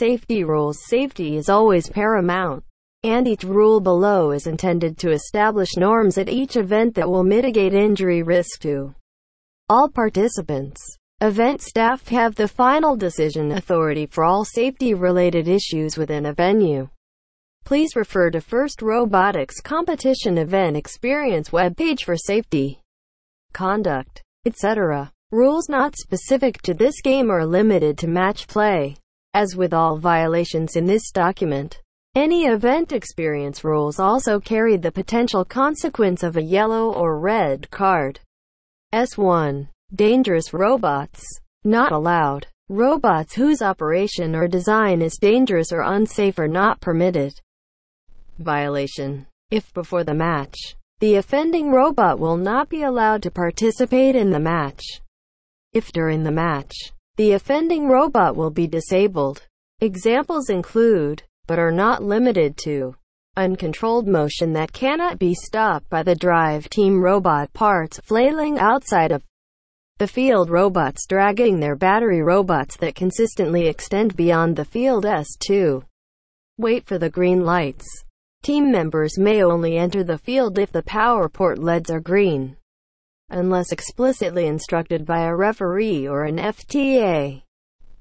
safety 0.00 0.44
rules. 0.44 0.78
Safety 0.86 1.36
is 1.36 1.50
always 1.50 1.90
paramount, 1.90 2.64
and 3.02 3.28
each 3.28 3.44
rule 3.44 3.80
below 3.80 4.30
is 4.30 4.46
intended 4.46 4.96
to 4.96 5.10
establish 5.10 5.76
norms 5.76 6.16
at 6.16 6.30
each 6.30 6.56
event 6.56 6.94
that 6.94 7.10
will 7.10 7.22
mitigate 7.22 7.74
injury 7.74 8.22
risk 8.22 8.62
to 8.62 8.94
all 9.68 9.90
participants. 9.90 10.80
Event 11.20 11.60
staff 11.60 12.08
have 12.08 12.34
the 12.34 12.48
final 12.48 12.96
decision 12.96 13.52
authority 13.52 14.06
for 14.06 14.24
all 14.24 14.42
safety-related 14.42 15.46
issues 15.46 15.98
within 15.98 16.24
a 16.24 16.32
venue. 16.32 16.88
Please 17.66 17.94
refer 17.94 18.30
to 18.30 18.40
First 18.40 18.80
Robotics 18.80 19.60
Competition 19.60 20.38
Event 20.38 20.78
Experience 20.78 21.50
webpage 21.50 22.04
for 22.04 22.16
safety, 22.16 22.80
conduct, 23.52 24.22
etc. 24.46 25.12
Rules 25.30 25.68
not 25.68 25.94
specific 25.94 26.62
to 26.62 26.72
this 26.72 27.02
game 27.02 27.30
are 27.30 27.44
limited 27.44 27.98
to 27.98 28.08
match 28.08 28.48
play. 28.48 28.96
As 29.32 29.54
with 29.54 29.72
all 29.72 29.96
violations 29.96 30.74
in 30.74 30.86
this 30.86 31.12
document, 31.12 31.80
any 32.16 32.46
event 32.46 32.90
experience 32.90 33.62
rules 33.62 34.00
also 34.00 34.40
carry 34.40 34.76
the 34.76 34.90
potential 34.90 35.44
consequence 35.44 36.24
of 36.24 36.36
a 36.36 36.42
yellow 36.42 36.92
or 36.92 37.20
red 37.20 37.70
card. 37.70 38.18
S1. 38.92 39.68
Dangerous 39.94 40.52
robots. 40.52 41.24
Not 41.62 41.92
allowed. 41.92 42.48
Robots 42.68 43.34
whose 43.34 43.62
operation 43.62 44.34
or 44.34 44.48
design 44.48 45.00
is 45.00 45.16
dangerous 45.16 45.72
or 45.72 45.82
unsafe 45.82 46.40
are 46.40 46.48
not 46.48 46.80
permitted. 46.80 47.32
Violation. 48.40 49.26
If 49.52 49.72
before 49.72 50.02
the 50.02 50.14
match, 50.14 50.56
the 50.98 51.14
offending 51.16 51.70
robot 51.70 52.18
will 52.18 52.36
not 52.36 52.68
be 52.68 52.82
allowed 52.82 53.22
to 53.22 53.30
participate 53.30 54.16
in 54.16 54.30
the 54.30 54.40
match. 54.40 54.82
If 55.72 55.92
during 55.92 56.24
the 56.24 56.32
match, 56.32 56.74
the 57.16 57.32
offending 57.32 57.88
robot 57.88 58.36
will 58.36 58.50
be 58.50 58.66
disabled. 58.66 59.46
Examples 59.80 60.50
include, 60.50 61.22
but 61.46 61.58
are 61.58 61.72
not 61.72 62.02
limited 62.02 62.56
to, 62.58 62.94
uncontrolled 63.36 64.06
motion 64.06 64.52
that 64.52 64.72
cannot 64.72 65.18
be 65.18 65.34
stopped 65.34 65.88
by 65.88 66.02
the 66.02 66.14
drive 66.14 66.68
team 66.68 67.00
robot 67.00 67.52
parts 67.52 67.98
flailing 68.00 68.58
outside 68.58 69.12
of 69.12 69.22
the 69.98 70.06
field 70.06 70.50
robots 70.50 71.06
dragging 71.06 71.60
their 71.60 71.76
battery 71.76 72.22
robots 72.22 72.76
that 72.78 72.94
consistently 72.94 73.66
extend 73.66 74.16
beyond 74.16 74.56
the 74.56 74.64
field 74.64 75.04
S2. 75.04 75.82
Wait 76.58 76.86
for 76.86 76.98
the 76.98 77.10
green 77.10 77.44
lights. 77.44 77.86
Team 78.42 78.70
members 78.70 79.18
may 79.18 79.42
only 79.42 79.76
enter 79.76 80.02
the 80.02 80.18
field 80.18 80.58
if 80.58 80.72
the 80.72 80.82
power 80.82 81.28
port 81.28 81.58
LEDs 81.58 81.90
are 81.90 82.00
green 82.00 82.56
unless 83.30 83.72
explicitly 83.72 84.46
instructed 84.46 85.06
by 85.06 85.22
a 85.22 85.34
referee 85.34 86.06
or 86.06 86.24
an 86.24 86.36
FTA. 86.36 87.42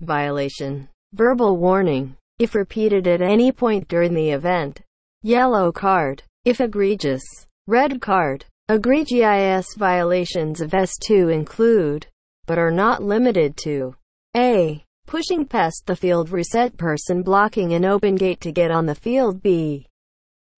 Violation. 0.00 0.88
Verbal 1.12 1.56
warning. 1.56 2.16
If 2.38 2.54
repeated 2.54 3.06
at 3.06 3.22
any 3.22 3.52
point 3.52 3.88
during 3.88 4.14
the 4.14 4.30
event. 4.30 4.80
Yellow 5.22 5.72
card. 5.72 6.22
If 6.44 6.60
egregious. 6.60 7.22
Red 7.66 8.00
card. 8.00 8.44
Egregious 8.70 9.66
violations 9.76 10.60
of 10.60 10.70
S2 10.70 11.34
include, 11.34 12.06
but 12.46 12.56
are 12.56 12.70
not 12.70 13.02
limited 13.02 13.56
to, 13.64 13.96
A. 14.36 14.84
Pushing 15.08 15.44
past 15.44 15.82
the 15.86 15.96
field 15.96 16.30
reset 16.30 16.76
person 16.76 17.22
blocking 17.22 17.72
an 17.72 17.84
open 17.84 18.14
gate 18.14 18.40
to 18.42 18.52
get 18.52 18.70
on 18.70 18.86
the 18.86 18.94
field 18.94 19.42
B. 19.42 19.88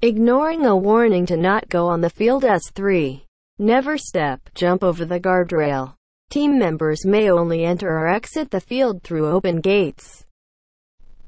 Ignoring 0.02 0.66
a 0.66 0.77
warning 0.77 1.24
to 1.24 1.38
not 1.38 1.70
go 1.70 1.86
on 1.86 2.02
the 2.02 2.10
field 2.10 2.42
S3. 2.42 3.22
Never 3.62 3.96
step, 3.96 4.41
jump 4.56 4.82
over 4.82 5.05
the 5.05 5.20
guardrail. 5.20 5.94
Team 6.30 6.58
members 6.58 7.06
may 7.06 7.30
only 7.30 7.64
enter 7.64 7.88
or 7.88 8.08
exit 8.08 8.50
the 8.50 8.58
field 8.58 9.05
through 9.05 9.28
open 9.28 9.60
gates. 9.60 10.27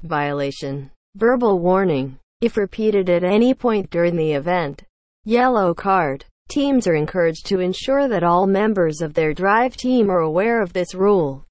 Violation. 0.03 0.91
Verbal 1.15 1.59
warning. 1.59 2.19
If 2.41 2.57
repeated 2.57 3.09
at 3.09 3.23
any 3.23 3.53
point 3.53 3.89
during 3.89 4.17
the 4.17 4.33
event. 4.33 4.83
Yellow 5.23 5.73
card. 5.73 6.25
Teams 6.49 6.87
are 6.87 6.95
encouraged 6.95 7.45
to 7.45 7.61
ensure 7.61 8.09
that 8.09 8.25
all 8.25 8.47
members 8.47 9.01
of 9.01 9.13
their 9.13 9.33
drive 9.33 9.77
team 9.77 10.09
are 10.09 10.19
aware 10.19 10.61
of 10.61 10.73
this 10.73 10.93
rule. 10.93 11.45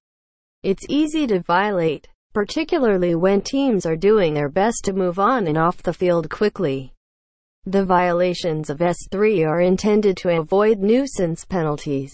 It's 0.61 0.85
easy 0.87 1.25
to 1.25 1.39
violate, 1.39 2.07
particularly 2.31 3.15
when 3.15 3.41
teams 3.41 3.87
are 3.87 3.95
doing 3.95 4.35
their 4.35 4.49
best 4.49 4.81
to 4.83 4.93
move 4.93 5.17
on 5.17 5.47
and 5.47 5.57
off 5.57 5.81
the 5.81 5.93
field 5.93 6.29
quickly. 6.29 6.93
The 7.67 7.83
violations 7.83 8.69
of 8.69 8.77
S3 8.77 9.47
are 9.47 9.61
intended 9.61 10.17
to 10.17 10.37
avoid 10.37 10.77
nuisance 10.77 11.45
penalties, 11.45 12.13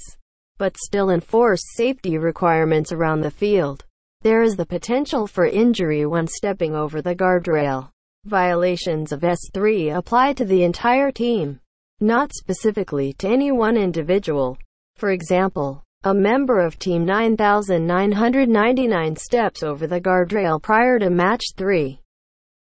but 0.57 0.77
still 0.77 1.09
enforce 1.09 1.59
safety 1.75 2.17
requirements 2.17 2.93
around 2.93 3.19
the 3.19 3.31
field. 3.31 3.83
There 4.21 4.43
is 4.43 4.55
the 4.55 4.65
potential 4.65 5.27
for 5.27 5.45
injury 5.45 6.05
when 6.05 6.25
stepping 6.25 6.73
over 6.73 7.01
the 7.01 7.13
guardrail. 7.13 7.89
Violations 8.23 9.11
of 9.11 9.23
S3 9.23 9.97
apply 9.97 10.31
to 10.33 10.45
the 10.45 10.63
entire 10.63 11.11
team, 11.11 11.59
not 11.99 12.31
specifically 12.33 13.11
to 13.19 13.27
any 13.27 13.51
one 13.51 13.75
individual. 13.75 14.57
For 14.95 15.11
example, 15.11 15.83
a 16.05 16.13
member 16.13 16.61
of 16.61 16.79
Team 16.79 17.03
9999 17.03 19.15
steps 19.17 19.63
over 19.63 19.85
the 19.85 19.99
guardrail 19.99 20.61
prior 20.61 20.97
to 20.97 21.09
match 21.09 21.43
3 21.57 21.99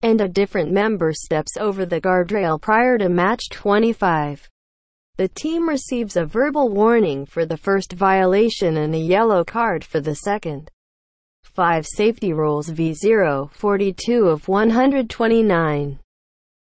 and 0.04 0.22
a 0.22 0.28
different 0.28 0.72
member 0.72 1.14
steps 1.14 1.58
over 1.58 1.86
the 1.86 2.02
guardrail 2.02 2.60
prior 2.62 2.98
to 2.98 3.10
match 3.10 3.50
25. 3.52 4.50
The 5.18 5.28
team 5.28 5.68
receives 5.68 6.18
a 6.18 6.26
verbal 6.26 6.70
warning 6.70 7.26
for 7.26 7.46
the 7.46 7.58
first 7.58 7.94
violation 7.94 8.78
and 8.78 8.96
a 8.96 8.98
yellow 8.98 9.44
card 9.44 9.84
for 9.84 10.00
the 10.00 10.16
second. 10.16 10.72
5 11.44 11.86
Safety 11.86 12.34
Rules 12.34 12.70
V0 12.70 13.52
42 13.52 14.28
of 14.28 14.48
129 14.48 16.00